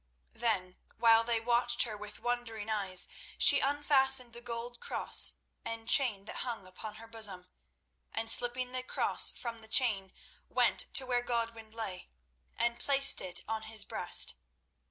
Then, 0.33 0.77
while 0.97 1.23
they 1.23 1.39
watched 1.39 1.83
her 1.83 1.95
with 1.95 2.17
wondering 2.19 2.71
eyes, 2.71 3.07
she 3.37 3.59
unfastened 3.59 4.33
the 4.33 4.41
gold 4.41 4.79
cross 4.79 5.35
and 5.63 5.87
chain 5.87 6.25
that 6.25 6.37
hung 6.37 6.65
upon 6.65 6.95
her 6.95 7.05
bosom, 7.05 7.45
and 8.11 8.27
slipping 8.27 8.71
the 8.71 8.81
cross 8.81 9.31
from 9.31 9.59
the 9.59 9.67
chain, 9.67 10.11
went 10.49 10.91
to 10.95 11.05
where 11.05 11.21
Godwin 11.21 11.69
lay, 11.69 12.09
and 12.55 12.79
placed 12.79 13.21
it 13.21 13.41
on 13.47 13.61
his 13.61 13.85
breast. 13.85 14.33